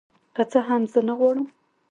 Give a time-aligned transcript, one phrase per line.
[0.35, 1.47] که څه هم زه نغواړم